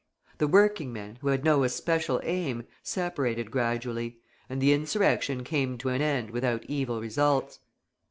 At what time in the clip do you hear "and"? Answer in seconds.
4.49-4.59